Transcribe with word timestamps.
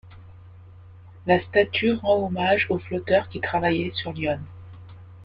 La 1.27 1.39
statue 1.39 1.93
rend 1.93 2.25
hommage 2.25 2.65
aux 2.71 2.79
flotteurs 2.79 3.29
qui 3.29 3.39
travaillaient 3.39 3.93
sur 3.93 4.13
l'Yonne. 4.13 4.43